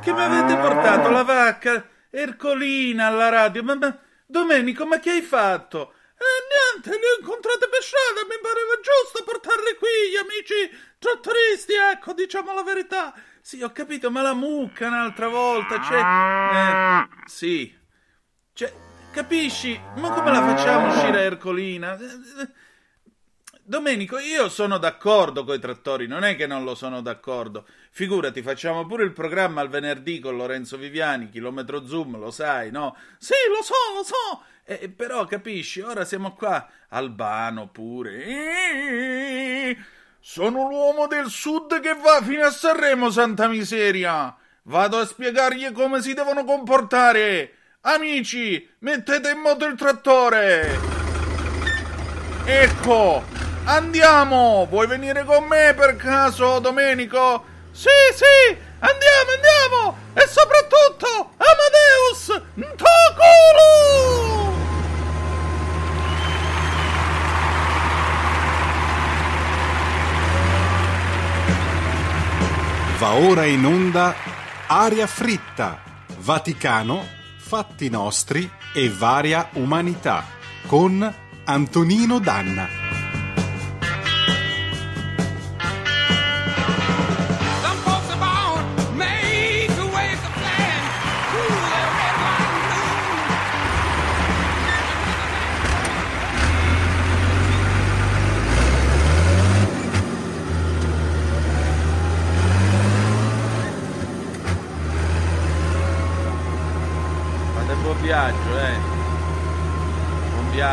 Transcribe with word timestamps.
Che 0.00 0.12
mi 0.12 0.22
avete 0.22 0.56
portato 0.56 1.10
la 1.10 1.22
vacca 1.22 1.86
Ercolina 2.10 3.06
alla 3.06 3.28
radio? 3.28 3.62
Ma, 3.62 3.74
ma 3.74 3.98
Domenico, 4.26 4.86
ma 4.86 4.98
che 5.00 5.10
hai 5.10 5.22
fatto? 5.22 5.94
Eh, 6.18 6.74
niente, 6.74 6.90
li 6.90 7.04
ho 7.04 7.20
incontrati 7.20 7.66
per 7.70 7.82
strada, 7.82 8.26
mi 8.28 8.38
pareva 8.40 8.74
giusto 8.82 9.24
portarli 9.24 9.76
qui, 9.78 10.10
gli 10.10 10.16
amici 10.16 10.70
trattoristi, 10.98 11.72
ecco, 11.74 12.12
diciamo 12.12 12.52
la 12.54 12.62
verità. 12.62 13.14
Sì, 13.40 13.62
ho 13.62 13.72
capito, 13.72 14.10
ma 14.10 14.22
la 14.22 14.34
mucca 14.34 14.86
un'altra 14.86 15.28
volta, 15.28 15.80
cioè... 15.82 15.98
Eh, 15.98 17.08
sì. 17.26 17.76
Cioè, 18.52 18.72
capisci? 19.12 19.80
Ma 19.96 20.10
come 20.10 20.30
la 20.30 20.42
facciamo 20.42 20.88
uscire 20.88 21.22
Ercolina? 21.22 21.96
Domenico, 23.68 24.18
io 24.18 24.48
sono 24.48 24.78
d'accordo 24.78 25.44
con 25.44 25.54
i 25.54 25.58
trattori, 25.58 26.06
non 26.06 26.24
è 26.24 26.36
che 26.36 26.46
non 26.46 26.64
lo 26.64 26.74
sono 26.74 27.02
d'accordo. 27.02 27.66
Figurati, 27.90 28.40
facciamo 28.40 28.86
pure 28.86 29.04
il 29.04 29.12
programma 29.12 29.60
al 29.60 29.68
venerdì 29.68 30.20
con 30.20 30.38
Lorenzo 30.38 30.78
Viviani, 30.78 31.28
chilometro 31.28 31.86
zoom, 31.86 32.18
lo 32.18 32.30
sai, 32.30 32.70
no? 32.70 32.96
Sì, 33.18 33.34
lo 33.54 33.62
so, 33.62 33.74
lo 33.94 34.02
so. 34.04 34.42
Eh, 34.64 34.88
però 34.88 35.26
capisci, 35.26 35.82
ora 35.82 36.06
siamo 36.06 36.32
qua. 36.32 36.66
Albano 36.88 37.68
pure. 37.68 38.16
Sono 40.18 40.66
l'uomo 40.66 41.06
del 41.06 41.28
sud 41.28 41.80
che 41.80 41.92
va 41.92 42.22
fino 42.22 42.46
a 42.46 42.50
Sanremo, 42.50 43.10
santa 43.10 43.48
miseria. 43.48 44.34
Vado 44.62 44.96
a 44.96 45.04
spiegargli 45.04 45.72
come 45.72 46.00
si 46.00 46.14
devono 46.14 46.42
comportare. 46.44 47.56
Amici, 47.82 48.66
mettete 48.78 49.28
in 49.28 49.40
moto 49.40 49.66
il 49.66 49.76
trattore. 49.76 50.96
Ecco, 52.46 53.36
Andiamo! 53.68 54.66
Vuoi 54.70 54.86
venire 54.86 55.24
con 55.24 55.44
me 55.44 55.74
per 55.76 55.94
caso, 55.96 56.58
Domenico? 56.58 57.44
Sì, 57.70 57.90
sì! 58.14 58.56
Andiamo, 58.78 59.30
andiamo! 59.34 59.98
E 60.14 60.26
soprattutto, 60.26 61.32
Amadeus! 61.36 62.42
Ntokulu! 62.54 62.86
Va 72.98 73.12
ora 73.12 73.44
in 73.44 73.66
onda 73.66 74.14
Aria 74.66 75.06
fritta, 75.06 75.82
Vaticano, 76.20 77.06
Fatti 77.36 77.90
nostri 77.90 78.50
e 78.74 78.88
varia 78.88 79.50
umanità 79.52 80.24
con 80.66 81.14
Antonino 81.44 82.18
Danna. 82.18 82.77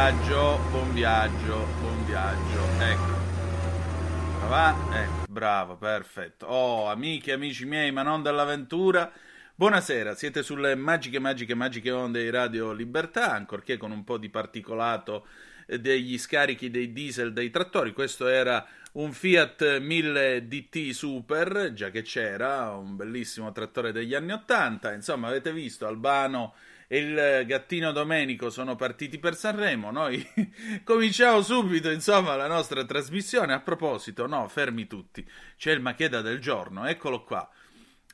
Viaggio, 0.05 0.59
buon 0.69 0.93
viaggio, 0.93 1.65
buon 1.79 2.05
viaggio. 2.05 2.63
Ecco. 2.79 4.47
Va? 4.47 4.75
Ecco, 4.93 5.31
bravo, 5.31 5.77
perfetto. 5.77 6.45
Oh, 6.45 6.87
amiche 6.87 7.31
amici 7.31 7.65
miei, 7.65 7.91
ma 7.91 8.03
non 8.03 8.21
dell'avventura. 8.21 9.11
Buonasera, 9.55 10.13
siete 10.13 10.43
sulle 10.43 10.75
magiche, 10.75 11.17
magiche, 11.17 11.55
magiche 11.55 11.89
onde 11.89 12.21
di 12.21 12.29
Radio 12.29 12.71
Libertà, 12.71 13.31
ancorché 13.31 13.77
con 13.77 13.89
un 13.89 14.03
po' 14.03 14.19
di 14.19 14.29
particolato 14.29 15.25
degli 15.65 16.17
scarichi 16.17 16.69
dei 16.69 16.91
diesel 16.91 17.33
dei 17.33 17.49
trattori. 17.49 17.93
Questo 17.93 18.27
era 18.27 18.65
un 18.93 19.11
Fiat 19.11 19.79
1000 19.79 20.47
DT 20.47 20.91
Super, 20.91 21.73
già 21.73 21.89
che 21.89 22.01
c'era, 22.01 22.71
un 22.71 22.95
bellissimo 22.95 23.51
trattore 23.51 23.91
degli 23.91 24.13
anni 24.13 24.31
80. 24.31 24.93
Insomma, 24.93 25.27
avete 25.27 25.51
visto 25.51 25.85
Albano 25.85 26.53
e 26.87 26.99
il 26.99 27.45
gattino 27.45 27.91
Domenico 27.91 28.49
sono 28.49 28.75
partiti 28.75 29.17
per 29.17 29.35
Sanremo. 29.35 29.91
Noi 29.91 30.25
cominciamo 30.83 31.41
subito, 31.41 31.89
insomma, 31.89 32.35
la 32.35 32.47
nostra 32.47 32.85
trasmissione. 32.85 33.53
A 33.53 33.59
proposito, 33.59 34.27
no, 34.27 34.47
fermi 34.47 34.87
tutti. 34.87 35.27
C'è 35.57 35.71
il 35.71 35.81
Macheda 35.81 36.21
del 36.21 36.39
giorno, 36.39 36.85
eccolo 36.85 37.23
qua. 37.23 37.49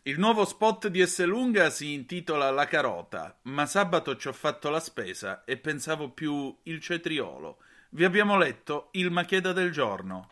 Il 0.05 0.17
nuovo 0.17 0.45
spot 0.45 0.87
di 0.87 0.99
Esselunga 0.99 1.69
si 1.69 1.93
intitola 1.93 2.49
La 2.49 2.65
carota, 2.65 3.37
ma 3.43 3.67
sabato 3.67 4.17
ci 4.17 4.29
ho 4.29 4.33
fatto 4.33 4.71
la 4.71 4.79
spesa 4.79 5.43
e 5.45 5.57
pensavo 5.57 6.09
più 6.09 6.57
il 6.63 6.81
cetriolo. 6.81 7.59
Vi 7.89 8.03
abbiamo 8.03 8.35
letto 8.35 8.87
il 8.93 9.11
Macheda 9.11 9.53
del 9.53 9.71
giorno. 9.71 10.27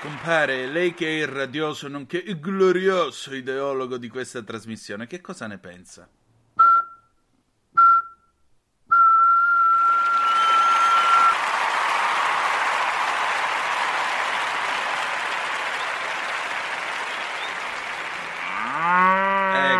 Compare, 0.00 0.66
lei 0.66 0.94
che 0.94 1.08
è 1.08 1.20
il 1.20 1.26
radioso 1.26 1.88
nonché 1.88 2.16
il 2.16 2.40
glorioso 2.40 3.34
ideologo 3.34 3.98
di 3.98 4.08
questa 4.08 4.42
trasmissione, 4.42 5.06
che 5.06 5.20
cosa 5.20 5.46
ne 5.46 5.58
pensa? 5.58 6.08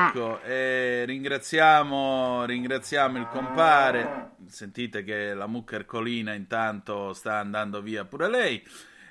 Ecco, 0.09 0.41
eh, 0.43 1.05
ringraziamo, 1.05 2.45
ringraziamo 2.45 3.19
il 3.19 3.27
compare. 3.27 4.33
Sentite 4.47 5.03
che 5.03 5.35
la 5.35 5.47
mucca 5.47 5.77
ercolina 5.77 6.33
intanto 6.33 7.13
sta 7.13 7.39
andando 7.39 7.83
via 7.83 8.05
pure 8.05 8.29
lei. 8.29 8.63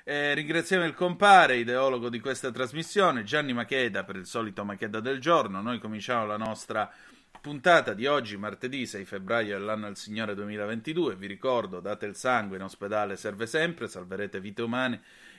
Eh, 0.04 0.34
ringraziamo 0.34 0.84
il 0.84 0.94
compare, 0.94 1.56
ideologo 1.56 2.08
di 2.08 2.20
questa 2.20 2.50
trasmissione, 2.50 3.24
Gianni 3.24 3.52
Macheda, 3.52 4.04
per 4.04 4.16
il 4.16 4.26
solito 4.26 4.64
Macheda 4.64 5.00
del 5.00 5.20
giorno. 5.20 5.60
Noi 5.60 5.78
cominciamo 5.78 6.26
la 6.26 6.36
nostra 6.36 6.90
puntata 7.40 7.92
di 7.92 8.06
oggi, 8.06 8.36
martedì 8.36 8.86
6 8.86 9.04
febbraio 9.04 9.58
dell'anno 9.58 9.86
del 9.86 9.96
Signore 9.96 10.34
2022. 10.34 11.16
Vi 11.16 11.26
ricordo, 11.26 11.80
date 11.80 12.06
il 12.06 12.16
sangue 12.16 12.56
in 12.56 12.62
ospedale, 12.62 13.16
serve 13.16 13.46
sempre, 13.46 13.88
salverete 13.88 14.40
vite 14.40 14.62
umane. 14.62 15.02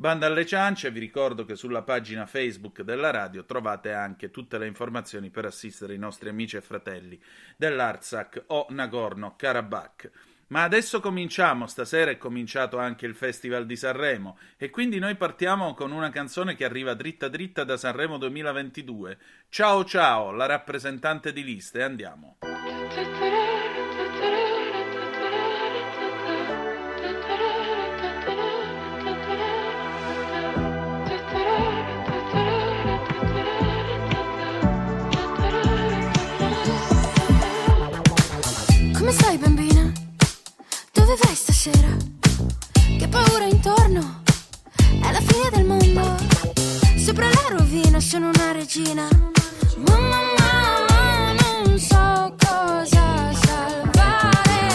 Banda 0.00 0.26
alle 0.26 0.46
ciance, 0.46 0.92
vi 0.92 1.00
ricordo 1.00 1.44
che 1.44 1.56
sulla 1.56 1.82
pagina 1.82 2.24
Facebook 2.24 2.82
della 2.82 3.10
radio 3.10 3.44
trovate 3.44 3.92
anche 3.92 4.30
tutte 4.30 4.56
le 4.56 4.68
informazioni 4.68 5.28
per 5.28 5.44
assistere 5.44 5.92
i 5.92 5.98
nostri 5.98 6.28
amici 6.28 6.56
e 6.56 6.60
fratelli 6.60 7.20
dell'Artsakh 7.56 8.44
o 8.46 8.66
Nagorno-Karabakh. 8.70 10.10
Ma 10.50 10.62
adesso 10.62 11.00
cominciamo, 11.00 11.66
stasera 11.66 12.12
è 12.12 12.16
cominciato 12.16 12.78
anche 12.78 13.06
il 13.06 13.16
Festival 13.16 13.66
di 13.66 13.74
Sanremo 13.74 14.38
e 14.56 14.70
quindi 14.70 15.00
noi 15.00 15.16
partiamo 15.16 15.74
con 15.74 15.90
una 15.90 16.10
canzone 16.10 16.54
che 16.54 16.64
arriva 16.64 16.94
dritta 16.94 17.26
dritta 17.26 17.64
da 17.64 17.76
Sanremo 17.76 18.18
2022. 18.18 19.18
Ciao 19.48 19.84
ciao, 19.84 20.30
la 20.30 20.46
rappresentante 20.46 21.32
di 21.32 21.42
liste, 21.42 21.82
andiamo. 21.82 22.36
fai 41.20 41.34
stasera? 41.34 41.96
Che 42.98 43.08
paura 43.08 43.44
intorno, 43.44 44.22
è 45.02 45.10
la 45.10 45.20
fine 45.20 45.50
del 45.50 45.64
mondo. 45.64 46.16
Sopra 46.96 47.26
la 47.28 47.56
rovina 47.56 47.98
sono 48.00 48.30
una 48.32 48.52
regina. 48.52 49.08
Mamma, 49.86 50.20
mamma, 50.38 51.32
non 51.64 51.78
so 51.78 52.36
cosa 52.38 53.32
salvare. 53.32 54.70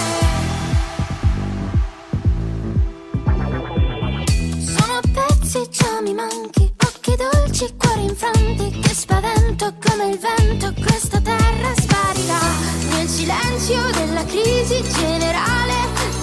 Sono 4.59 4.99
pezzi, 5.13 5.67
già 5.69 6.01
mi 6.01 6.13
manchi. 6.13 6.71
Occhi 6.85 7.15
dolci, 7.15 7.73
cuori 7.77 8.03
infanti. 8.03 8.79
Che 8.81 8.93
spavento 8.93 9.73
come 9.85 10.09
il 10.09 10.19
vento, 10.19 10.73
questa 10.81 11.21
terra 11.21 11.73
sparirà. 11.75 12.39
Nel 12.89 13.07
silenzio 13.07 13.89
della 13.91 14.25
crisi 14.25 14.83
generale 14.83 16.02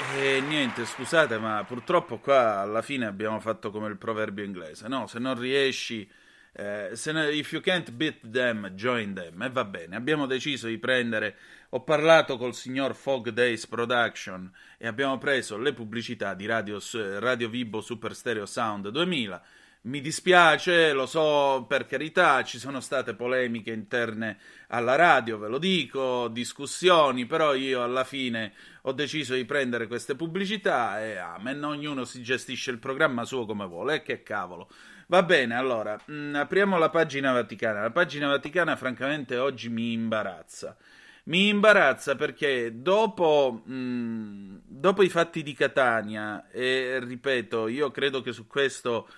E 0.00 0.40
niente, 0.40 0.84
scusate, 0.86 1.38
ma 1.38 1.64
purtroppo 1.66 2.18
qua 2.18 2.60
alla 2.60 2.82
fine 2.82 3.04
abbiamo 3.04 3.40
fatto 3.40 3.72
come 3.72 3.88
il 3.88 3.96
proverbio 3.96 4.44
inglese, 4.44 4.86
no? 4.86 5.08
Se 5.08 5.18
non 5.18 5.36
riesci, 5.36 6.08
eh, 6.52 6.90
se 6.92 7.10
ne, 7.10 7.32
if 7.32 7.50
you 7.50 7.60
can't 7.60 7.90
beat 7.90 8.30
them, 8.30 8.70
join 8.70 9.12
them. 9.12 9.42
E 9.42 9.50
va 9.50 9.64
bene, 9.64 9.96
abbiamo 9.96 10.26
deciso 10.26 10.68
di 10.68 10.78
prendere, 10.78 11.36
ho 11.70 11.82
parlato 11.82 12.36
col 12.36 12.54
signor 12.54 12.94
Fog 12.94 13.30
Days 13.30 13.66
Production 13.66 14.48
e 14.76 14.86
abbiamo 14.86 15.18
preso 15.18 15.58
le 15.58 15.72
pubblicità 15.72 16.34
di 16.34 16.46
Radio, 16.46 16.78
Radio 17.18 17.48
Vibo 17.48 17.80
Super 17.80 18.14
Stereo 18.14 18.46
Sound 18.46 18.90
2000 18.90 19.42
mi 19.82 20.00
dispiace, 20.00 20.92
lo 20.92 21.06
so 21.06 21.64
per 21.68 21.86
carità, 21.86 22.42
ci 22.42 22.58
sono 22.58 22.80
state 22.80 23.14
polemiche 23.14 23.70
interne 23.70 24.38
alla 24.68 24.96
radio, 24.96 25.38
ve 25.38 25.48
lo 25.48 25.58
dico, 25.58 26.28
discussioni, 26.28 27.26
però 27.26 27.54
io 27.54 27.82
alla 27.82 28.04
fine 28.04 28.52
ho 28.82 28.92
deciso 28.92 29.34
di 29.34 29.44
prendere 29.44 29.86
queste 29.86 30.14
pubblicità 30.16 31.02
e 31.02 31.16
amen, 31.16 31.62
ognuno 31.62 32.04
si 32.04 32.22
gestisce 32.22 32.70
il 32.70 32.78
programma 32.78 33.24
suo 33.24 33.46
come 33.46 33.66
vuole, 33.66 33.96
e 33.96 34.02
che 34.02 34.22
cavolo. 34.22 34.68
Va 35.06 35.22
bene, 35.22 35.54
allora, 35.54 35.98
mh, 36.04 36.12
mm, 36.12 36.34
apriamo 36.34 36.76
la 36.76 36.90
pagina 36.90 37.32
vaticana. 37.32 37.80
La 37.80 37.90
pagina 37.90 38.28
vaticana 38.28 38.76
francamente 38.76 39.38
oggi 39.38 39.70
mi 39.70 39.92
imbarazza. 39.92 40.76
Mi 41.24 41.48
imbarazza 41.48 42.14
perché 42.14 42.82
dopo, 42.82 43.62
mh, 43.64 43.72
mm, 43.72 44.56
dopo 44.64 45.02
i 45.02 45.08
fatti 45.08 45.42
di 45.42 45.54
Catania, 45.54 46.50
e 46.50 46.98
ripeto, 47.02 47.68
io 47.68 47.90
credo 47.90 48.20
che 48.20 48.32
su 48.32 48.46
questo 48.46 49.08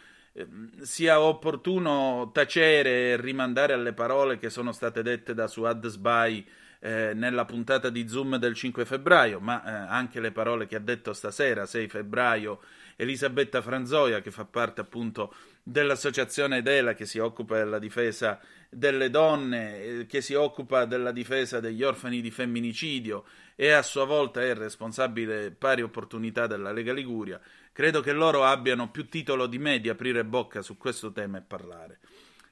sia 0.83 1.21
opportuno 1.21 2.31
tacere 2.33 3.11
e 3.11 3.17
rimandare 3.17 3.73
alle 3.73 3.93
parole 3.93 4.39
che 4.39 4.51
sono 4.51 4.73
state 4.73 5.03
dette 5.03 5.35
da 5.35 5.47
Suad 5.47 5.87
Sbai 5.89 6.47
eh, 6.81 7.13
nella 7.15 7.45
puntata 7.45 7.91
di 7.91 8.09
Zoom 8.09 8.37
del 8.37 8.55
5 8.55 8.85
febbraio, 8.85 9.39
ma 9.41 9.63
eh, 9.63 9.71
anche 9.93 10.21
le 10.21 10.33
parole 10.33 10.67
che 10.67 10.77
ha 10.77 10.81
detto 10.81 11.13
stasera, 11.13 11.67
6 11.67 11.89
febbraio, 11.89 12.61
Elisabetta 12.97 13.61
Franzoia, 13.61 14.21
che 14.21 14.31
fa 14.31 14.45
parte 14.45 14.81
appunto 14.81 15.35
dell'associazione 15.63 16.63
Dela 16.63 16.95
che 16.95 17.07
si 17.07 17.19
occupa 17.19 17.57
della 17.57 17.79
difesa 17.79 18.41
delle 18.71 19.11
donne, 19.11 19.83
eh, 19.83 20.07
che 20.07 20.21
si 20.21 20.35
occupa 20.35 20.87
della 20.87 21.13
difesa 21.13 21.61
degli 21.61 21.83
orfani 21.83 22.21
di 22.21 22.31
femminicidio 22.31 23.25
e 23.57 23.73
a 23.73 23.83
sua 23.83 24.05
volta 24.05 24.41
è 24.43 24.55
responsabile 24.55 25.51
pari 25.51 25.83
opportunità 25.83 26.47
della 26.47 26.73
Lega 26.73 26.95
Liguria. 26.95 27.39
Credo 27.81 28.03
che 28.03 28.13
loro 28.13 28.45
abbiano 28.45 28.91
più 28.91 29.09
titolo 29.09 29.47
di 29.47 29.59
me 29.59 29.81
di 29.81 29.89
aprire 29.89 30.23
bocca 30.23 30.61
su 30.61 30.77
questo 30.77 31.13
tema 31.13 31.39
e 31.39 31.41
parlare. 31.41 32.01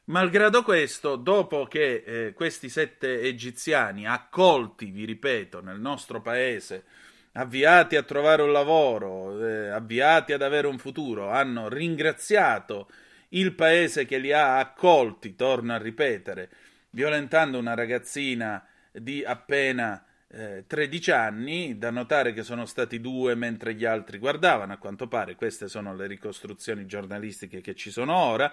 Malgrado 0.04 0.62
questo, 0.62 1.16
dopo 1.16 1.66
che 1.66 2.02
eh, 2.06 2.32
questi 2.32 2.70
sette 2.70 3.20
egiziani 3.20 4.06
accolti, 4.06 4.86
vi 4.86 5.04
ripeto, 5.04 5.60
nel 5.60 5.80
nostro 5.80 6.22
paese, 6.22 6.84
avviati 7.32 7.96
a 7.96 8.04
trovare 8.04 8.40
un 8.40 8.52
lavoro, 8.52 9.46
eh, 9.46 9.68
avviati 9.68 10.32
ad 10.32 10.40
avere 10.40 10.66
un 10.66 10.78
futuro, 10.78 11.28
hanno 11.28 11.68
ringraziato 11.68 12.88
il 13.28 13.52
paese 13.52 14.06
che 14.06 14.16
li 14.16 14.32
ha 14.32 14.58
accolti, 14.58 15.36
torno 15.36 15.74
a 15.74 15.76
ripetere, 15.76 16.48
violentando 16.88 17.58
una 17.58 17.74
ragazzina 17.74 18.66
di 18.90 19.22
appena 19.22 20.02
eh, 20.30 20.64
13 20.66 21.10
anni, 21.10 21.78
da 21.78 21.90
notare 21.90 22.32
che 22.32 22.42
sono 22.42 22.66
stati 22.66 23.00
due 23.00 23.34
mentre 23.34 23.74
gli 23.74 23.84
altri 23.84 24.18
guardavano, 24.18 24.72
a 24.72 24.76
quanto 24.76 25.08
pare 25.08 25.34
queste 25.34 25.68
sono 25.68 25.94
le 25.94 26.06
ricostruzioni 26.06 26.86
giornalistiche 26.86 27.60
che 27.60 27.74
ci 27.74 27.90
sono 27.90 28.14
ora. 28.14 28.52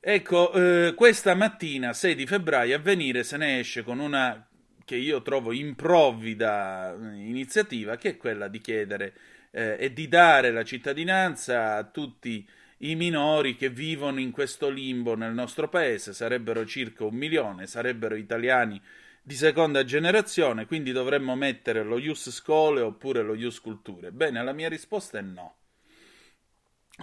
Ecco, 0.00 0.52
eh, 0.52 0.94
questa 0.94 1.34
mattina, 1.34 1.92
6 1.92 2.14
di 2.14 2.26
febbraio, 2.26 2.76
a 2.76 2.78
venire 2.78 3.24
se 3.24 3.36
ne 3.36 3.58
esce 3.58 3.82
con 3.82 3.98
una 3.98 4.46
che 4.84 4.96
io 4.96 5.22
trovo 5.22 5.52
improvvida 5.52 6.92
eh, 6.92 7.14
iniziativa, 7.26 7.96
che 7.96 8.10
è 8.10 8.16
quella 8.16 8.48
di 8.48 8.60
chiedere 8.60 9.14
eh, 9.50 9.76
e 9.78 9.92
di 9.92 10.08
dare 10.08 10.50
la 10.52 10.62
cittadinanza 10.62 11.76
a 11.76 11.84
tutti 11.84 12.46
i 12.78 12.94
minori 12.96 13.56
che 13.56 13.70
vivono 13.70 14.20
in 14.20 14.30
questo 14.30 14.68
limbo 14.68 15.14
nel 15.14 15.32
nostro 15.32 15.68
paese, 15.68 16.12
sarebbero 16.12 16.66
circa 16.66 17.04
un 17.04 17.14
milione, 17.14 17.66
sarebbero 17.66 18.14
italiani 18.14 18.80
di 19.26 19.34
seconda 19.36 19.84
generazione, 19.84 20.66
quindi 20.66 20.92
dovremmo 20.92 21.34
mettere 21.34 21.82
lo 21.82 21.96
Ius 21.96 22.30
Scole 22.30 22.82
oppure 22.82 23.22
lo 23.22 23.34
Ius 23.34 23.58
Culture. 23.58 24.12
Bene, 24.12 24.44
la 24.44 24.52
mia 24.52 24.68
risposta 24.68 25.18
è 25.18 25.22
no. 25.22 25.56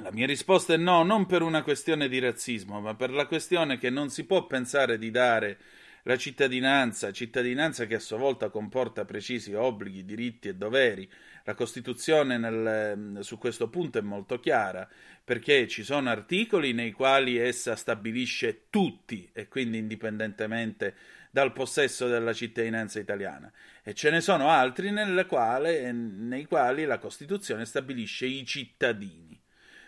La 0.02 0.12
mia 0.12 0.28
risposta 0.28 0.76
è 0.76 0.78
no, 0.78 1.02
non 1.02 1.26
per 1.26 1.42
una 1.42 1.64
questione 1.64 2.08
di 2.08 2.20
razzismo, 2.20 2.80
ma 2.80 2.94
per 2.94 3.10
la 3.10 3.26
questione 3.26 3.80
che 3.80 3.90
non 3.90 4.10
si 4.10 4.26
può 4.26 4.46
pensare 4.46 5.00
di 5.00 5.10
dare 5.10 5.58
la 6.04 6.16
cittadinanza, 6.16 7.12
cittadinanza 7.12 7.88
che 7.88 7.96
a 7.96 8.00
sua 8.00 8.18
volta 8.18 8.50
comporta 8.50 9.04
precisi 9.04 9.54
obblighi, 9.54 10.06
diritti 10.06 10.48
e 10.48 10.56
doveri. 10.56 11.10
La 11.44 11.56
Costituzione 11.56 12.38
nel, 12.38 13.24
su 13.24 13.40
questo 13.40 13.68
punto 13.68 13.98
è 13.98 14.02
molto 14.02 14.40
chiara, 14.40 14.88
perché 15.24 15.68
ci 15.68 15.84
sono 15.84 16.12
articoli 16.12 16.72
nei 16.74 16.92
quali 16.92 17.38
essa 17.38 17.76
stabilisce 17.76 18.66
tutti 18.70 19.28
e 19.34 19.48
quindi 19.48 19.80
indipendentemente 19.80 20.96
dal 21.32 21.54
possesso 21.54 22.08
della 22.08 22.34
cittadinanza 22.34 23.00
italiana 23.00 23.52
e 23.82 23.94
ce 23.94 24.10
ne 24.10 24.22
sono 24.22 24.50
altri 24.50 24.94
quale, 25.26 25.92
nei 25.92 26.46
quali 26.46 26.86
la 26.86 27.00
Costituzione 27.00 27.66
stabilisce 27.66 28.26
i 28.26 28.46
cittadini. 28.46 29.42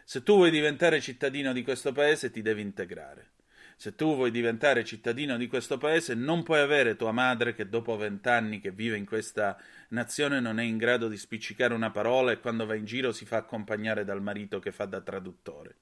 Se 0.05 0.23
tu 0.23 0.35
vuoi 0.35 0.51
diventare 0.51 1.01
cittadino 1.01 1.53
di 1.53 1.63
questo 1.63 1.91
paese 1.91 2.31
ti 2.31 2.41
devi 2.41 2.61
integrare. 2.61 3.31
Se 3.75 3.95
tu 3.95 4.15
vuoi 4.15 4.31
diventare 4.31 4.85
cittadino 4.85 5.35
di 5.35 5.47
questo 5.47 5.77
paese, 5.77 6.13
non 6.13 6.43
puoi 6.43 6.59
avere 6.59 6.95
tua 6.95 7.11
madre 7.11 7.53
che 7.53 7.67
dopo 7.67 7.97
vent'anni 7.97 8.59
che 8.59 8.71
vive 8.71 8.97
in 8.97 9.05
questa 9.05 9.59
nazione 9.89 10.39
non 10.39 10.59
è 10.59 10.63
in 10.63 10.77
grado 10.77 11.07
di 11.09 11.17
spiccicare 11.17 11.73
una 11.73 11.91
parola 11.91 12.31
e 12.31 12.39
quando 12.39 12.65
va 12.65 12.75
in 12.75 12.85
giro 12.85 13.11
si 13.11 13.25
fa 13.25 13.37
accompagnare 13.37 14.05
dal 14.05 14.21
marito 14.21 14.59
che 14.59 14.71
fa 14.71 14.85
da 14.85 15.01
traduttore. 15.01 15.77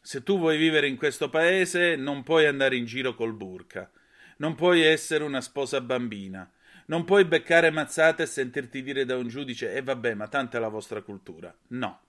Se 0.00 0.22
tu 0.22 0.38
vuoi 0.38 0.56
vivere 0.56 0.88
in 0.88 0.96
questo 0.96 1.28
paese, 1.28 1.94
non 1.96 2.22
puoi 2.22 2.46
andare 2.46 2.76
in 2.76 2.86
giro 2.86 3.14
col 3.14 3.34
burka. 3.34 3.90
Non 4.38 4.54
puoi 4.54 4.82
essere 4.82 5.24
una 5.24 5.40
sposa 5.40 5.80
bambina. 5.80 6.50
Non 6.86 7.04
puoi 7.04 7.24
beccare 7.24 7.70
mazzate 7.70 8.24
e 8.24 8.26
sentirti 8.26 8.82
dire 8.82 9.04
da 9.04 9.16
un 9.16 9.28
giudice 9.28 9.72
e 9.72 9.76
eh 9.76 9.82
vabbè, 9.82 10.14
ma 10.14 10.26
tanta 10.26 10.58
è 10.58 10.60
la 10.60 10.68
vostra 10.68 11.02
cultura. 11.02 11.54
No. 11.68 12.00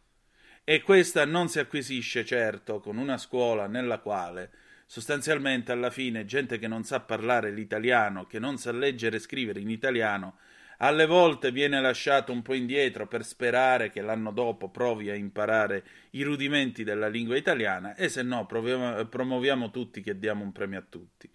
E 0.64 0.82
questa 0.82 1.26
non 1.26 1.50
si 1.50 1.60
acquisisce 1.60 2.24
certo 2.26 2.80
con 2.80 2.98
una 2.98 3.18
scuola 3.18 3.68
nella 3.68 4.00
quale 4.00 4.52
sostanzialmente 4.90 5.72
alla 5.72 5.92
fine 5.92 6.26
gente 6.26 6.58
che 6.58 6.68
non 6.68 6.84
sa 6.84 7.00
parlare 7.00 7.52
l'italiano, 7.52 8.26
che 8.26 8.40
non 8.40 8.58
sa 8.58 8.72
leggere 8.72 9.18
e 9.18 9.20
scrivere 9.20 9.60
in 9.60 9.70
italiano, 9.70 10.38
alle 10.78 11.06
volte 11.06 11.52
viene 11.52 11.80
lasciato 11.80 12.32
un 12.32 12.42
po' 12.42 12.56
indietro 12.56 13.06
per 13.06 13.24
sperare 13.24 13.92
che 13.92 14.02
l'anno 14.02 14.32
dopo 14.32 14.70
provi 14.70 15.12
a 15.12 15.14
imparare 15.14 15.84
i 16.12 16.24
rudimenti 16.24 16.84
della 16.84 17.08
lingua 17.08 17.38
italiana 17.38 17.94
e 17.94 18.10
se 18.10 18.24
no 18.24 18.48
promuoviamo 18.48 19.70
tutti 19.70 20.02
che 20.02 20.18
diamo 20.18 20.44
un 20.44 20.52
premio 20.52 20.80
a 20.80 20.86
tutti. 20.90 21.30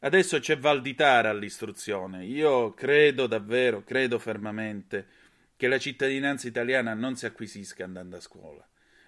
Adesso 0.00 0.38
c'è 0.40 0.58
Valditara 0.58 1.30
all'istruzione. 1.30 2.24
Io 2.24 2.74
credo 2.74 3.26
davvero, 3.26 3.82
credo 3.82 4.18
fermamente 4.18 5.06
che 5.56 5.68
la 5.68 5.78
cittadinanza 5.78 6.46
italiana 6.46 6.92
non 6.94 7.16
si 7.16 7.24
acquisisca 7.24 7.84
andando 7.84 8.16
a 8.16 8.20
scuola. 8.20 8.66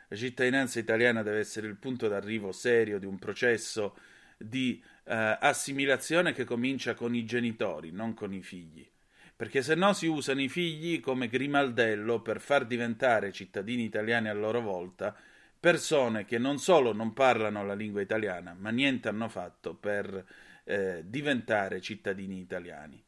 La 0.09 0.16
cittadinanza 0.16 0.78
italiana 0.78 1.23
deve 1.23 1.40
essere 1.40 1.66
il 1.66 1.76
punto 1.76 2.09
d'arrivo 2.09 2.52
serio 2.52 2.99
di 2.99 3.04
un 3.04 3.18
processo 3.18 3.97
di 4.38 4.83
eh, 5.04 5.37
assimilazione 5.40 6.33
che 6.33 6.45
comincia 6.45 6.95
con 6.95 7.14
i 7.14 7.25
genitori, 7.26 7.90
non 7.90 8.14
con 8.14 8.33
i 8.33 8.42
figli. 8.42 8.88
Perché 9.37 9.62
se 9.62 9.75
no 9.75 9.92
si 9.92 10.07
usano 10.07 10.40
i 10.40 10.49
figli 10.49 11.00
come 11.00 11.28
grimaldello 11.28 12.23
per 12.23 12.40
far 12.40 12.64
diventare 12.64 13.30
cittadini 13.30 13.85
italiani 13.85 14.28
a 14.28 14.33
loro 14.35 14.61
volta 14.61 15.14
persone 15.61 16.25
che 16.25 16.38
non 16.38 16.59
solo 16.59 16.92
non 16.92 17.12
parlano 17.12 17.64
la 17.64 17.75
lingua 17.75 18.00
italiana, 18.00 18.57
ma 18.59 18.71
niente 18.71 19.09
hanno 19.09 19.28
fatto 19.28 19.75
per 19.75 20.25
eh, 20.68 21.02
diventare 21.06 21.80
cittadini 21.80 22.40
italiani. 22.40 23.02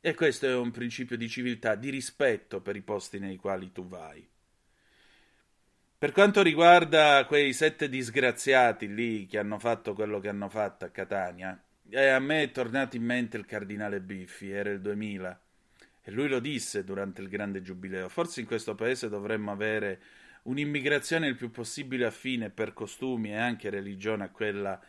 E 0.00 0.14
questo 0.14 0.46
è 0.46 0.54
un 0.54 0.70
principio 0.70 1.16
di 1.16 1.28
civiltà, 1.28 1.74
di 1.74 1.90
rispetto 1.90 2.60
per 2.60 2.76
i 2.76 2.82
posti 2.82 3.18
nei 3.18 3.36
quali 3.36 3.72
tu 3.72 3.86
vai. 3.86 4.26
Per 5.98 6.12
quanto 6.12 6.40
riguarda 6.40 7.24
quei 7.26 7.52
sette 7.52 7.88
disgraziati 7.88 8.94
lì 8.94 9.26
che 9.26 9.38
hanno 9.38 9.58
fatto 9.58 9.92
quello 9.92 10.20
che 10.20 10.28
hanno 10.28 10.48
fatto 10.48 10.84
a 10.84 10.90
Catania, 10.90 11.60
eh, 11.90 12.06
a 12.06 12.20
me 12.20 12.44
è 12.44 12.50
tornato 12.52 12.96
in 12.96 13.02
mente 13.02 13.36
il 13.36 13.44
cardinale 13.44 14.00
Biffi, 14.00 14.50
era 14.50 14.70
il 14.70 14.80
2000, 14.80 15.40
e 16.02 16.10
lui 16.12 16.28
lo 16.28 16.38
disse 16.38 16.84
durante 16.84 17.20
il 17.20 17.28
grande 17.28 17.60
giubileo. 17.60 18.08
Forse 18.08 18.40
in 18.40 18.46
questo 18.46 18.76
paese 18.76 19.08
dovremmo 19.08 19.50
avere 19.50 20.00
un'immigrazione 20.44 21.26
il 21.26 21.36
più 21.36 21.50
possibile 21.50 22.06
affine 22.06 22.50
per 22.50 22.72
costumi 22.72 23.30
e 23.30 23.36
anche 23.36 23.68
religione 23.68 24.24
a 24.24 24.30
quella 24.30 24.80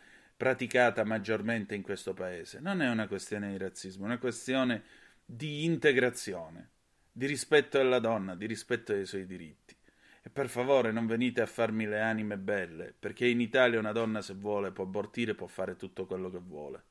praticata 0.42 1.04
maggiormente 1.04 1.76
in 1.76 1.82
questo 1.82 2.14
paese. 2.14 2.58
Non 2.58 2.82
è 2.82 2.90
una 2.90 3.06
questione 3.06 3.52
di 3.52 3.58
razzismo, 3.58 4.02
è 4.02 4.06
una 4.06 4.18
questione 4.18 4.82
di 5.24 5.64
integrazione, 5.64 6.70
di 7.12 7.26
rispetto 7.26 7.78
della 7.78 8.00
donna, 8.00 8.34
di 8.34 8.46
rispetto 8.46 8.92
dei 8.92 9.06
suoi 9.06 9.24
diritti. 9.24 9.76
E 10.20 10.30
per 10.30 10.48
favore 10.48 10.90
non 10.90 11.06
venite 11.06 11.42
a 11.42 11.46
farmi 11.46 11.86
le 11.86 12.00
anime 12.00 12.38
belle, 12.38 12.92
perché 12.98 13.28
in 13.28 13.40
Italia 13.40 13.78
una 13.78 13.92
donna 13.92 14.20
se 14.20 14.34
vuole 14.34 14.72
può 14.72 14.82
abortire, 14.82 15.36
può 15.36 15.46
fare 15.46 15.76
tutto 15.76 16.06
quello 16.06 16.28
che 16.28 16.40
vuole. 16.40 16.84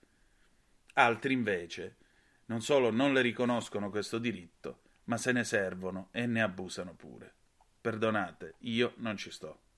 Altri 0.94 1.34
invece 1.34 1.98
non 2.46 2.62
solo 2.62 2.90
non 2.90 3.12
le 3.12 3.20
riconoscono 3.20 3.90
questo 3.90 4.18
diritto, 4.18 4.80
ma 5.06 5.18
se 5.18 5.34
ne 5.34 5.44
servono 5.44 6.08
e 6.14 6.26
ne 6.26 6.42
abusano 6.42 6.94
pure. 6.94 7.34
Perdonate, 7.82 8.54
io 8.60 8.94
non 9.00 9.18
ci 9.18 9.30
sto. 9.30 9.71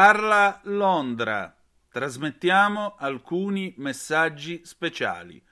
Parla 0.00 0.58
Londra. 0.62 1.54
Trasmettiamo 1.90 2.94
alcuni 2.96 3.74
messaggi 3.76 4.62
speciali. 4.64 5.44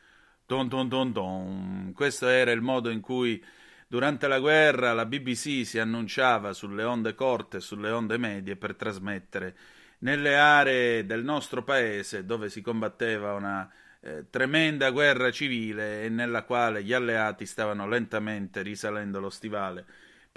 Don 0.46 0.68
don 0.68 0.88
don 0.88 1.12
don. 1.12 1.92
Questo 1.94 2.28
era 2.28 2.50
il 2.50 2.62
modo 2.62 2.88
in 2.88 3.02
cui 3.02 3.44
durante 3.86 4.26
la 4.26 4.38
guerra 4.38 4.94
la 4.94 5.04
BBC 5.04 5.66
si 5.66 5.78
annunciava 5.78 6.54
sulle 6.54 6.82
onde 6.82 7.14
corte 7.14 7.60
sulle 7.60 7.90
onde 7.90 8.16
medie 8.16 8.56
per 8.56 8.74
trasmettere 8.74 9.54
nelle 9.98 10.38
aree 10.38 11.04
del 11.04 11.24
nostro 11.24 11.62
paese 11.62 12.24
dove 12.24 12.48
si 12.48 12.62
combatteva 12.62 13.34
una 13.34 13.70
eh, 14.00 14.30
tremenda 14.30 14.88
guerra 14.88 15.30
civile 15.30 16.04
e 16.04 16.08
nella 16.08 16.44
quale 16.44 16.82
gli 16.82 16.94
alleati 16.94 17.44
stavano 17.44 17.86
lentamente 17.86 18.62
risalendo 18.62 19.20
lo 19.20 19.28
stivale 19.28 19.84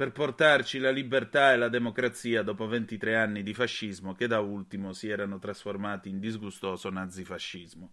per 0.02 0.14
portarci 0.14 0.80
la 0.80 0.90
libertà 0.90 1.54
e 1.54 1.58
la 1.58 1.70
democrazia 1.70 2.42
dopo 2.42 2.66
23 2.66 3.16
anni 3.16 3.44
di 3.44 3.54
fascismo 3.54 4.16
che 4.16 4.26
da 4.26 4.40
ultimo 4.40 4.94
si 4.94 5.08
erano 5.08 5.38
trasformati 5.38 6.10
in 6.10 6.20
disgustoso 6.20 6.90
nazifascismo. 6.90 7.92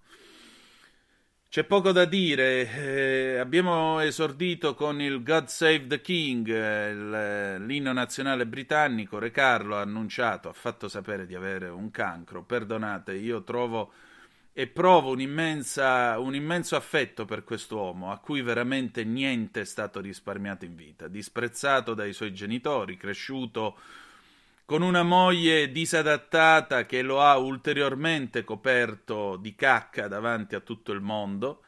C'è 1.51 1.65
poco 1.65 1.93
da 1.93 2.07
dire, 2.07 2.67
eh, 2.73 3.37
abbiamo 3.37 4.01
esordito 4.01 4.73
con 4.75 5.03
il 5.03 5.23
God 5.23 5.49
Save 5.49 5.87
the 5.87 6.01
King, 6.01 6.49
eh, 6.49 6.89
il, 6.93 7.67
l'inno 7.67 7.93
nazionale 7.93 8.47
britannico, 8.47 9.19
Re 9.19 9.31
Carlo 9.31 9.77
ha 9.77 9.83
annunciato, 9.83 10.49
ha 10.49 10.55
fatto 10.55 10.89
sapere 10.89 11.27
di 11.27 11.35
avere 11.35 11.69
un 11.69 11.91
cancro, 11.91 12.43
perdonate, 12.43 13.13
io 13.13 13.45
trovo 13.45 13.93
e 14.59 14.67
provo 14.67 15.13
un, 15.13 15.21
immenso 15.21 16.75
affetto 16.75 17.25
per 17.25 17.45
quest'uomo, 17.45 18.11
a 18.11 18.19
cui 18.19 18.43
veramente 18.43 19.05
niente 19.05 19.61
è 19.61 19.65
stato 19.65 20.01
risparmiato 20.01 20.65
in 20.65 20.75
vita, 20.75 21.07
disprezzato 21.07 21.95
dai 21.95 22.13
suoi 22.13 22.35
genitori, 22.35 22.97
cresciuto 22.97 23.79
con 24.65 24.83
una 24.83 25.05
moglie 25.05 25.71
disadattata 25.71 26.87
che 26.87 27.03
lo 27.03 27.23
ha 27.23 27.37
ulteriormente 27.37 28.43
coperto 28.43 29.37
di 29.37 29.55
cacca 29.55 30.09
davanti 30.09 30.57
a 30.57 30.61
tutto 30.61 30.91
il 30.91 31.03
mondo, 31.03 31.63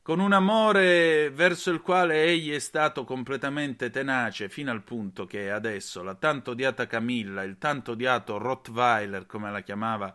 con 0.00 0.20
un 0.20 0.32
amore 0.32 1.28
verso 1.30 1.72
il 1.72 1.80
quale 1.80 2.22
egli 2.22 2.52
è 2.52 2.60
stato 2.60 3.02
completamente 3.02 3.90
tenace 3.90 4.48
fino 4.48 4.70
al 4.70 4.84
punto 4.84 5.26
che 5.26 5.50
adesso 5.50 6.04
la 6.04 6.14
tanto 6.14 6.52
odiata 6.52 6.86
Camilla, 6.86 7.42
il 7.42 7.58
tanto 7.58 7.90
odiato 7.92 8.38
Rottweiler, 8.38 9.26
come 9.26 9.50
la 9.50 9.62
chiamava 9.62 10.14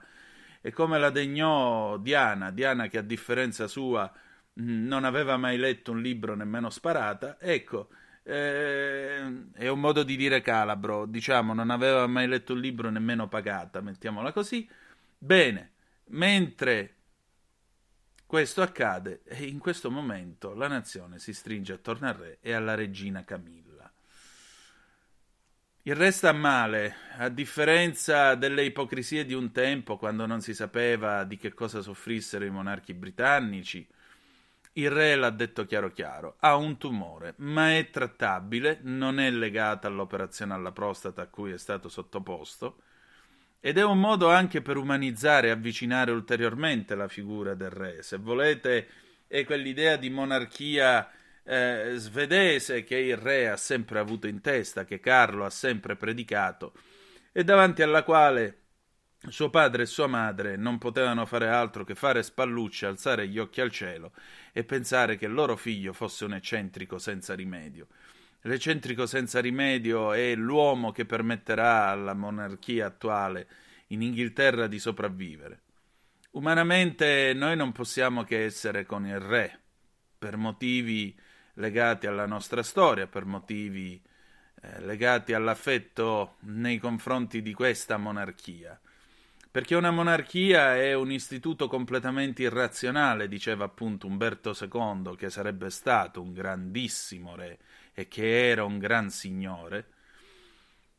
e 0.62 0.72
come 0.72 1.00
la 1.00 1.10
degnò 1.10 1.98
Diana, 1.98 2.52
Diana 2.52 2.88
che 2.88 2.98
a 2.98 3.02
differenza 3.02 3.68
sua 3.68 4.12
mm, 4.60 4.88
non 4.88 5.04
aveva 5.04 5.38
mai 5.38 5.58
letto 5.58 5.92
un 5.92 6.02
libro 6.02 6.36
nemmeno 6.36 6.70
sparata, 6.70 7.40
ecco, 7.40 7.90
eh, 8.24 9.50
è 9.54 9.68
un 9.70 9.80
modo 9.80 10.04
di 10.04 10.18
dire 10.18 10.42
calabro, 10.42 11.06
diciamo, 11.06 11.54
non 11.54 11.70
aveva 11.70 12.08
mai 12.08 12.28
letto 12.28 12.54
un 12.54 12.60
libro 12.60 12.90
nemmeno 12.90 13.28
pagata, 13.28 13.80
mettiamola 13.82 14.34
così. 14.34 14.68
Bene, 15.18 15.72
mentre 16.08 16.96
questo 18.26 18.62
accade, 18.62 19.22
e 19.24 19.46
in 19.46 19.60
questo 19.60 19.90
momento 19.90 20.54
la 20.54 20.68
nazione 20.68 21.20
si 21.20 21.34
stringe 21.34 21.74
attorno 21.74 22.10
al 22.10 22.16
re 22.16 22.38
e 22.42 22.52
alla 22.52 22.76
regina 22.76 23.24
Camilla. 23.24 23.67
Il 25.88 25.96
re 25.96 26.12
sta 26.12 26.34
male, 26.34 26.96
a 27.16 27.30
differenza 27.30 28.36
delle 28.36 28.66
ipocrisie 28.66 29.24
di 29.24 29.34
un 29.34 29.54
tempo, 29.54 29.96
quando 29.96 30.26
non 30.26 30.42
si 30.42 30.54
sapeva 30.54 31.24
di 31.24 31.38
che 31.38 31.54
cosa 31.54 31.82
soffrissero 31.82 32.44
i 32.44 32.50
monarchi 32.50 32.94
britannici. 32.94 33.88
Il 34.74 34.92
re 34.92 35.16
l'ha 35.16 35.30
detto 35.30 35.66
chiaro 35.66 35.90
chiaro, 35.94 36.36
ha 36.40 36.58
un 36.58 36.76
tumore, 36.76 37.36
ma 37.38 37.78
è 37.78 37.90
trattabile, 37.90 38.80
non 38.82 39.18
è 39.18 39.32
legata 39.32 39.88
all'operazione 39.88 40.54
alla 40.54 40.74
prostata 40.74 41.22
a 41.22 41.28
cui 41.28 41.54
è 41.54 41.58
stato 41.58 41.88
sottoposto, 41.88 42.82
ed 43.62 43.78
è 43.78 43.84
un 43.86 43.98
modo 44.02 44.30
anche 44.30 44.62
per 44.62 44.76
umanizzare 44.76 45.48
e 45.48 45.52
avvicinare 45.52 46.12
ulteriormente 46.12 46.96
la 46.96 47.08
figura 47.08 47.54
del 47.54 47.70
re. 47.70 48.04
Se 48.04 48.18
volete, 48.18 48.90
è 49.26 49.46
quell'idea 49.46 49.96
di 49.96 50.10
monarchia 50.10 51.10
eh, 51.48 51.94
svedese 51.96 52.84
che 52.84 52.98
il 52.98 53.16
re 53.16 53.50
ha 53.50 53.58
sempre 53.58 54.00
avuto 54.00 54.28
in 54.28 54.42
testa, 54.42 54.84
che 54.84 55.00
Carlo 55.00 55.46
ha 55.46 55.50
sempre 55.50 55.96
predicato, 55.96 56.74
e 57.32 57.44
davanti 57.44 57.82
alla 57.82 58.04
quale 58.04 58.64
suo 59.30 59.50
padre 59.50 59.84
e 59.84 59.86
sua 59.86 60.08
madre 60.08 60.58
non 60.58 60.78
potevano 60.78 61.26
fare 61.26 61.48
altro 61.48 61.84
che 61.84 61.96
fare 61.96 62.22
spallucce, 62.22 62.86
alzare 62.86 63.28
gli 63.28 63.40
occhi 63.40 63.62
al 63.62 63.72
cielo 63.72 64.12
e 64.52 64.64
pensare 64.64 65.18
che 65.18 65.26
il 65.26 65.34
loro 65.34 65.56
figlio 65.56 65.94
fosse 65.94 66.26
un 66.26 66.34
eccentrico 66.34 66.98
senza 66.98 67.34
rimedio. 67.34 67.88
L'eccentrico 68.42 69.06
senza 69.06 69.40
rimedio 69.40 70.14
è 70.14 70.36
l'uomo 70.36 70.92
che 70.92 71.06
permetterà 71.06 71.88
alla 71.88 72.14
monarchia 72.14 72.86
attuale 72.86 73.48
in 73.88 74.02
Inghilterra 74.02 74.68
di 74.68 74.80
sopravvivere. 74.80 75.62
Umanamente 76.32 77.34
noi 77.34 77.56
non 77.56 77.72
possiamo 77.72 78.24
che 78.24 78.44
essere 78.44 78.86
con 78.86 79.06
il 79.08 79.20
re, 79.20 79.60
per 80.18 80.38
motivi 80.38 81.18
legati 81.58 82.08
alla 82.08 82.26
nostra 82.26 82.64
storia, 82.64 83.08
per 83.08 83.26
motivi 83.26 84.02
eh, 84.62 84.82
legati 84.82 85.34
all'affetto 85.34 86.36
nei 86.42 86.78
confronti 86.80 87.42
di 87.42 87.54
questa 87.54 87.98
monarchia. 87.98 88.80
Perché 89.50 89.76
una 89.76 89.92
monarchia 89.92 90.76
è 90.76 90.94
un 90.94 91.12
istituto 91.12 91.68
completamente 91.68 92.44
irrazionale, 92.44 93.28
diceva 93.28 93.66
appunto 93.66 94.06
Umberto 94.08 94.56
II, 94.60 95.16
che 95.16 95.30
sarebbe 95.30 95.70
stato 95.70 96.22
un 96.22 96.32
grandissimo 96.34 97.36
re 97.36 97.58
e 97.94 98.08
che 98.08 98.50
era 98.50 98.64
un 98.64 98.78
gran 98.78 99.10
signore, 99.10 99.88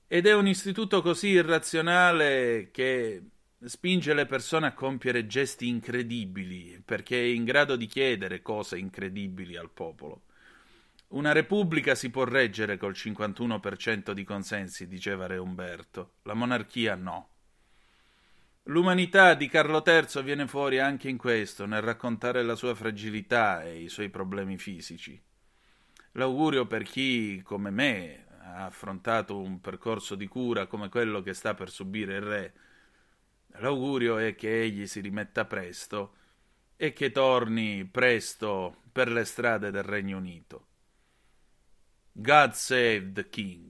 ed 0.08 0.26
è 0.26 0.34
un 0.34 0.48
istituto 0.48 1.02
così 1.02 1.28
irrazionale 1.28 2.70
che 2.72 3.22
spinge 3.62 4.14
le 4.14 4.26
persone 4.26 4.66
a 4.66 4.72
compiere 4.72 5.26
gesti 5.26 5.68
incredibili, 5.68 6.82
perché 6.84 7.20
è 7.20 7.26
in 7.26 7.44
grado 7.44 7.76
di 7.76 7.86
chiedere 7.86 8.42
cose 8.42 8.78
incredibili 8.78 9.56
al 9.56 9.70
popolo. 9.70 10.22
Una 11.08 11.32
repubblica 11.32 11.94
si 11.94 12.10
può 12.10 12.24
reggere 12.24 12.76
col 12.76 12.92
51% 12.92 14.12
di 14.12 14.24
consensi, 14.24 14.86
diceva 14.86 15.26
Re 15.26 15.38
Umberto. 15.38 16.16
La 16.24 16.34
monarchia 16.34 16.96
no. 16.96 17.30
L'umanità 18.64 19.32
di 19.32 19.48
Carlo 19.48 19.82
III 19.86 20.22
viene 20.22 20.46
fuori 20.46 20.78
anche 20.78 21.08
in 21.08 21.16
questo, 21.16 21.64
nel 21.64 21.80
raccontare 21.80 22.42
la 22.42 22.54
sua 22.54 22.74
fragilità 22.74 23.64
e 23.64 23.80
i 23.80 23.88
suoi 23.88 24.10
problemi 24.10 24.58
fisici. 24.58 25.18
L'augurio 26.12 26.66
per 26.66 26.82
chi, 26.82 27.40
come 27.42 27.70
me, 27.70 28.26
ha 28.42 28.66
affrontato 28.66 29.40
un 29.40 29.62
percorso 29.62 30.14
di 30.14 30.26
cura 30.26 30.66
come 30.66 30.90
quello 30.90 31.22
che 31.22 31.32
sta 31.32 31.54
per 31.54 31.70
subire 31.70 32.16
il 32.16 32.22
re, 32.22 32.52
l'augurio 33.60 34.18
è 34.18 34.34
che 34.34 34.60
egli 34.60 34.86
si 34.86 35.00
rimetta 35.00 35.46
presto 35.46 36.14
e 36.76 36.92
che 36.92 37.10
torni 37.10 37.86
presto 37.86 38.82
per 38.92 39.10
le 39.10 39.24
strade 39.24 39.70
del 39.70 39.82
Regno 39.82 40.18
Unito. 40.18 40.67
God 42.20 42.56
Save 42.56 43.14
the 43.14 43.24
King. 43.24 43.68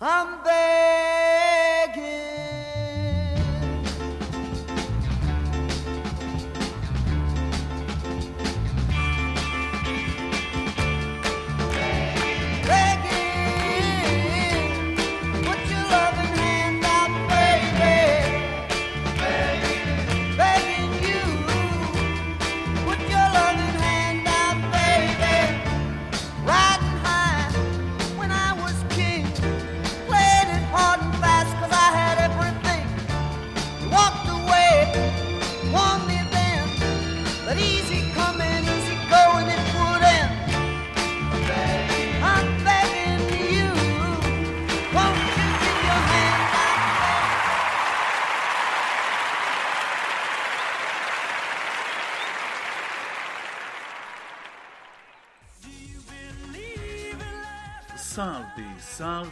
I'm 0.00 0.44
there. 0.44 0.67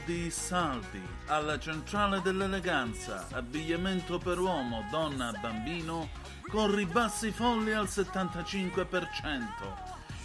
Saldi, 0.07 0.31
saldi, 0.31 1.03
alla 1.27 1.59
centrale 1.59 2.23
dell'eleganza, 2.23 3.27
abbigliamento 3.33 4.19
per 4.19 4.38
uomo, 4.38 4.87
donna, 4.88 5.33
bambino, 5.40 6.11
con 6.49 6.73
ribassi 6.73 7.33
folli 7.33 7.73
al 7.73 7.87
75%. 7.87 8.87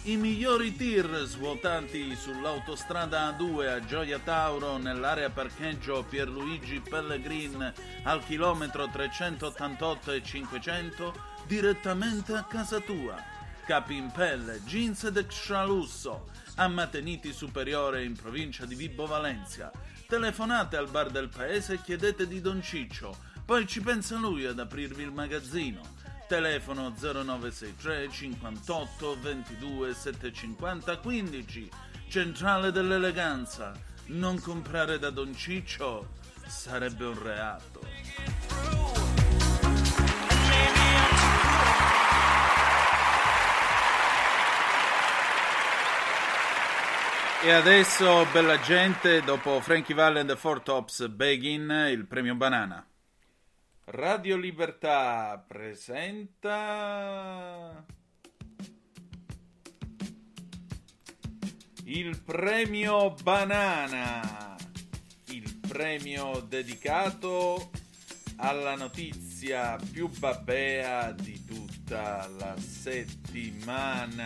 I 0.04 0.16
migliori 0.16 0.76
tir 0.76 1.24
svuotati 1.24 2.14
sull'autostrada 2.14 3.36
A2 3.36 3.68
a 3.68 3.84
Gioia 3.84 4.20
Tauro 4.20 4.76
nell'area 4.76 5.30
parcheggio 5.30 6.04
Pierluigi 6.08 6.78
Pellegrin 6.78 7.72
al 8.04 8.24
chilometro 8.24 8.88
388 8.88 10.12
e 10.12 10.22
500 10.22 11.12
direttamente 11.48 12.34
a 12.34 12.44
casa 12.44 12.78
tua. 12.78 13.31
Capi 13.64 13.96
in 13.96 14.10
pelle, 14.10 14.60
jeans 14.64 15.04
ed 15.04 15.16
extra 15.16 15.64
lusso 15.64 16.28
a 16.56 16.66
Mateniti 16.66 17.32
Superiore 17.32 18.02
in 18.02 18.16
provincia 18.16 18.66
di 18.66 18.74
Vibo 18.74 19.06
Valencia. 19.06 19.70
Telefonate 20.06 20.76
al 20.76 20.88
bar 20.88 21.10
del 21.10 21.28
paese 21.28 21.74
e 21.74 21.80
chiedete 21.80 22.26
di 22.26 22.40
Don 22.40 22.60
Ciccio, 22.60 23.16
poi 23.44 23.66
ci 23.66 23.80
pensa 23.80 24.16
lui 24.16 24.44
ad 24.46 24.58
aprirvi 24.58 25.02
il 25.02 25.12
magazzino. 25.12 25.80
Telefono 26.26 26.92
0963 26.98 28.10
58 28.10 29.20
22 29.20 29.94
750 29.94 30.98
15. 30.98 31.70
Centrale 32.08 32.72
dell'eleganza. 32.72 33.72
Non 34.06 34.40
comprare 34.40 34.98
da 34.98 35.10
Don 35.10 35.34
Ciccio 35.34 36.14
sarebbe 36.46 37.04
un 37.04 37.22
reato. 37.22 37.80
E 47.44 47.50
adesso, 47.50 48.24
bella 48.32 48.60
gente, 48.60 49.20
dopo 49.22 49.60
Frankie 49.60 49.94
Valle 49.94 50.20
and 50.20 50.28
the 50.28 50.36
Four 50.36 50.60
Tops 50.60 51.08
Begin, 51.08 51.88
il 51.90 52.06
premio 52.06 52.36
Banana. 52.36 52.86
Radio 53.86 54.36
Libertà 54.36 55.44
presenta 55.44 56.24
il 61.82 62.22
premio 62.22 63.12
Banana, 63.20 64.54
il 65.30 65.58
premio 65.66 66.38
dedicato 66.46 67.72
alla 68.36 68.76
notizia 68.76 69.76
più 69.90 70.08
babbea 70.08 71.10
di 71.10 71.44
tutta 71.44 72.28
la 72.38 72.54
settimana. 72.56 74.22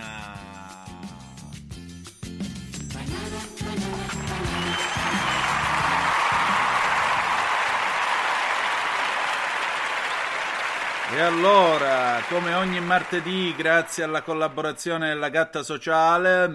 E 11.17 11.21
allora, 11.21 12.21
come 12.29 12.53
ogni 12.53 12.79
martedì, 12.81 13.55
grazie 13.57 14.05
alla 14.05 14.21
collaborazione 14.21 15.09
della 15.09 15.31
Gatta 15.31 15.63
Sociale, 15.63 16.51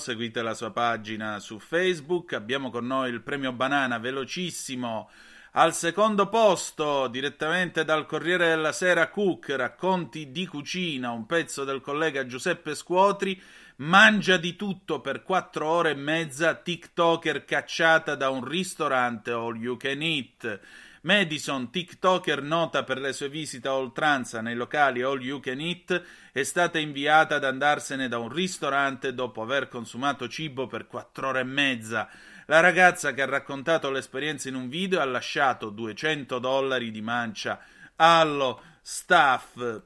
seguite 0.00 0.42
la 0.42 0.54
sua 0.54 0.72
pagina 0.72 1.38
su 1.38 1.60
Facebook, 1.60 2.32
abbiamo 2.32 2.70
con 2.70 2.86
noi 2.86 3.10
il 3.10 3.20
premio 3.20 3.52
Banana 3.52 3.98
velocissimo 3.98 5.08
al 5.52 5.74
secondo 5.74 6.28
posto, 6.28 7.08
direttamente 7.08 7.84
dal 7.84 8.06
Corriere 8.06 8.48
della 8.48 8.72
Sera 8.72 9.08
Cook, 9.08 9.50
racconti 9.50 10.30
di 10.30 10.46
cucina, 10.46 11.10
un 11.10 11.26
pezzo 11.26 11.64
del 11.64 11.80
collega 11.80 12.26
Giuseppe 12.26 12.74
Scuotri, 12.74 13.40
mangia 13.80 14.38
di 14.38 14.56
tutto 14.56 15.00
per 15.00 15.22
quattro 15.22 15.68
ore 15.68 15.90
e 15.90 15.94
mezza, 15.94 16.54
TikToker 16.54 17.44
cacciata 17.44 18.14
da 18.16 18.28
un 18.28 18.44
ristorante 18.44 19.30
all 19.30 19.56
you 19.56 19.76
can 19.76 20.02
eat. 20.02 20.60
Madison, 21.02 21.70
TikToker 21.70 22.42
nota 22.42 22.82
per 22.82 22.98
le 22.98 23.12
sue 23.12 23.28
visite 23.28 23.68
a 23.68 23.74
oltranza 23.74 24.40
nei 24.40 24.56
locali 24.56 25.02
all 25.02 25.22
you 25.22 25.38
can 25.38 25.60
eat, 25.60 26.02
è 26.32 26.42
stata 26.42 26.78
inviata 26.78 27.36
ad 27.36 27.44
andarsene 27.44 28.08
da 28.08 28.18
un 28.18 28.30
ristorante 28.30 29.14
dopo 29.14 29.42
aver 29.42 29.68
consumato 29.68 30.28
cibo 30.28 30.66
per 30.66 30.88
quattro 30.88 31.28
ore 31.28 31.40
e 31.40 31.44
mezza. 31.44 32.08
La 32.46 32.58
ragazza 32.58 33.12
che 33.12 33.22
ha 33.22 33.26
raccontato 33.26 33.90
l'esperienza 33.90 34.48
in 34.48 34.56
un 34.56 34.68
video 34.68 35.00
ha 35.00 35.04
lasciato 35.04 35.70
200 35.70 36.38
dollari 36.40 36.90
di 36.90 37.00
mancia 37.00 37.60
allo 37.94 38.62
staff. 38.90 39.82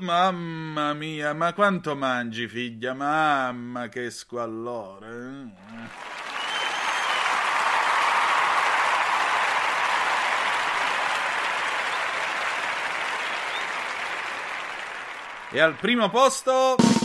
Mamma 0.00 0.94
mia, 0.94 1.34
ma 1.34 1.52
quanto 1.52 1.94
mangi, 1.94 2.48
figlia? 2.48 2.94
Mamma, 2.94 3.88
che 3.88 4.08
squallore. 4.10 5.50
E 15.50 15.60
al 15.60 15.74
primo 15.74 16.08
posto... 16.08 16.95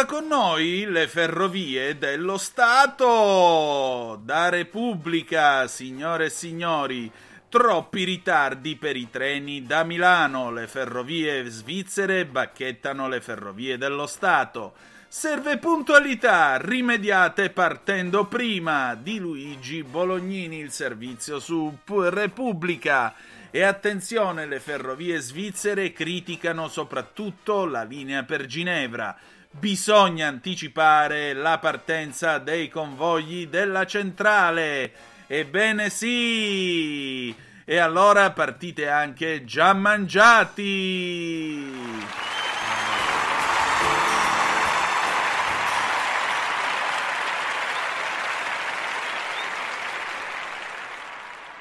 Gioca 0.00 0.14
con 0.14 0.28
noi 0.28 0.86
le 0.86 1.08
ferrovie 1.08 1.98
dello 1.98 2.38
Stato! 2.38 4.18
Da 4.24 4.48
Repubblica, 4.48 5.66
signore 5.66 6.26
e 6.26 6.30
signori, 6.30 7.10
troppi 7.50 8.04
ritardi 8.04 8.76
per 8.76 8.96
i 8.96 9.10
treni 9.10 9.66
da 9.66 9.84
Milano. 9.84 10.50
Le 10.50 10.68
ferrovie 10.68 11.44
svizzere 11.50 12.24
bacchettano 12.24 13.08
le 13.08 13.20
ferrovie 13.20 13.76
dello 13.76 14.06
Stato. 14.06 14.72
Serve 15.06 15.58
puntualità, 15.58 16.56
rimediate 16.56 17.50
partendo 17.50 18.24
prima. 18.24 18.94
Di 18.94 19.18
Luigi 19.18 19.82
Bolognini, 19.82 20.60
il 20.60 20.70
servizio 20.70 21.38
su 21.38 21.76
Repubblica. 21.86 23.14
E 23.50 23.62
attenzione, 23.64 24.46
le 24.46 24.60
ferrovie 24.60 25.18
svizzere 25.18 25.92
criticano 25.92 26.68
soprattutto 26.68 27.66
la 27.66 27.82
linea 27.82 28.22
per 28.22 28.46
Ginevra 28.46 29.14
bisogna 29.50 30.28
anticipare 30.28 31.32
la 31.32 31.58
partenza 31.58 32.38
dei 32.38 32.68
convogli 32.68 33.46
della 33.48 33.84
centrale. 33.86 34.92
Ebbene 35.26 35.90
sì! 35.90 37.34
E 37.64 37.76
allora 37.78 38.30
partite 38.32 38.88
anche 38.88 39.44
già 39.44 39.72
mangiati! 39.72 40.78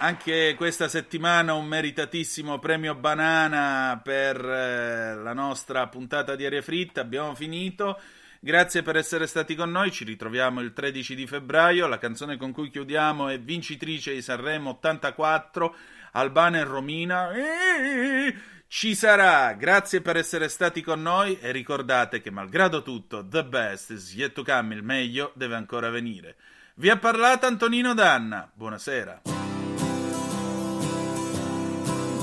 Anche 0.02 0.56
questa 0.56 0.88
settimana 0.88 1.56
un 1.56 1.66
meritatissimo 1.66 2.58
premio 2.58 2.96
banana 2.96 4.00
per 4.02 4.38
eh, 4.38 5.16
la 5.16 5.34
nostra 5.34 5.88
puntata 5.88 6.38
di 6.38 6.46
aria 6.46 6.62
fritta. 6.62 7.02
Abbiamo 7.02 7.36
finito. 7.36 8.00
Grazie 8.40 8.82
per 8.82 8.96
essere 8.96 9.28
stati 9.28 9.56
con 9.56 9.72
noi. 9.72 9.92
Ci 9.92 10.06
ritroviamo 10.06 10.62
il 10.62 10.72
13 10.72 11.16
di 11.16 11.28
febbraio. 11.28 11.86
La 11.86 11.98
canzone 11.98 12.38
con 12.38 12.54
cui 12.54 12.70
chiudiamo 12.70 13.28
è 13.28 13.42
vincitrice 13.42 14.14
di 14.14 14.22
Sanremo 14.22 14.70
84, 14.70 15.76
Albana 16.14 16.60
e 16.60 16.64
Romina. 16.64 17.32
Ci 18.70 18.96
sarà. 18.96 19.52
Grazie 19.52 20.00
per 20.00 20.16
essere 20.16 20.48
stati 20.48 20.82
con 20.82 21.02
noi 21.02 21.38
e 21.42 21.52
ricordate 21.52 22.22
che 22.22 22.32
malgrado 22.32 22.84
tutto, 22.84 23.28
the 23.28 23.44
best 23.44 23.90
is 23.90 24.16
yet 24.16 24.32
to 24.32 24.46
come, 24.46 24.76
il 24.76 24.84
meglio 24.84 25.34
deve 25.36 25.56
ancora 25.56 25.90
venire. 25.90 26.38
Vi 26.76 26.90
ha 26.90 26.96
parlato 26.96 27.48
Antonino 27.48 27.94
Danna. 27.94 28.50
Buonasera. 28.54 29.39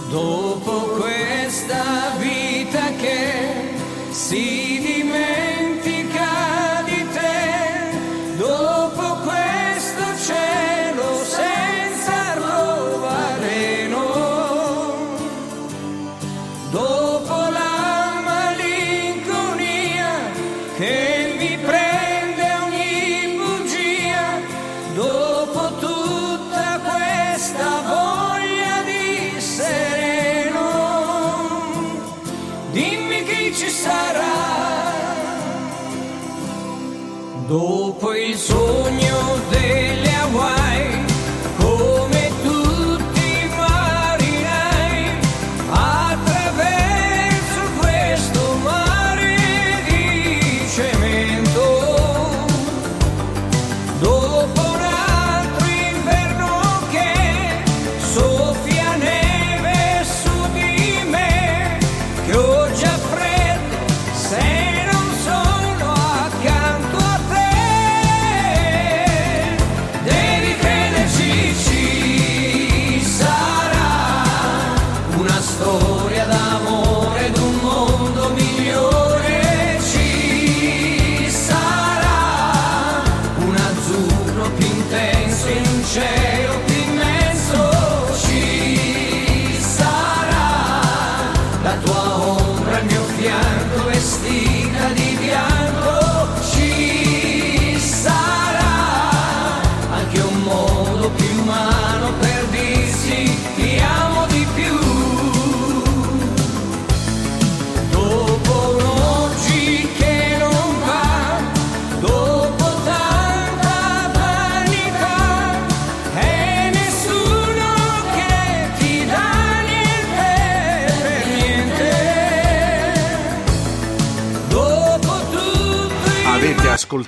Dopo 0.08 0.98
questa 0.98 2.14
vita 2.18 2.92
che 2.92 3.74
si 4.10 4.75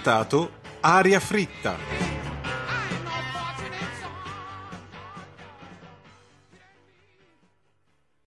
ascoltato 0.09 0.51
Aria 0.81 1.21
Fritta. 1.21 1.98